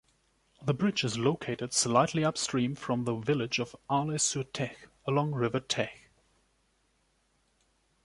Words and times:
The 0.63 0.73
bridge 0.73 1.03
is 1.03 1.19
located 1.19 1.73
slightly 1.73 2.25
upstream 2.25 2.73
from 2.73 3.03
the 3.03 3.13
village 3.13 3.59
of 3.59 3.75
Arles-sur-Tech, 3.87 4.87
along 5.05 5.33
River 5.33 5.59
Tech. 5.59 6.09